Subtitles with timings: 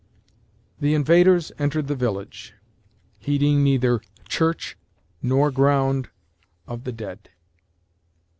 [0.79, 2.55] THE invaders entered the village,
[3.19, 4.75] heeding neither church
[5.21, 6.09] nor ground
[6.67, 7.29] of the dead.